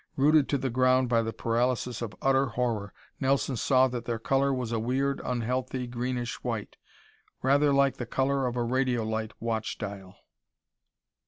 Rooted 0.15 0.49
to 0.49 0.57
the 0.57 0.71
ground 0.71 1.09
by 1.09 1.21
the 1.21 1.31
paralysis 1.31 2.01
of 2.01 2.15
utter 2.23 2.47
horror, 2.47 2.91
Nelson 3.19 3.55
saw 3.55 3.87
that 3.89 4.05
their 4.05 4.17
color 4.17 4.51
was 4.51 4.71
a 4.71 4.79
weird, 4.79 5.21
unhealthy, 5.23 5.85
greenish 5.85 6.43
white, 6.43 6.75
rather 7.43 7.71
like 7.71 7.97
the 7.97 8.07
color 8.07 8.47
of 8.47 8.55
a 8.55 8.63
radio 8.63 9.03
light 9.03 9.31
watch 9.39 9.77
dial. 9.77 10.15